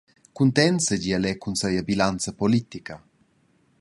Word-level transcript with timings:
Cuntents 0.37 0.87
seigi 0.91 1.13
el 1.17 1.27
era 1.31 1.39
cun 1.43 1.59
sia 1.61 1.85
bilanza 1.91 2.35
politica. 2.41 2.99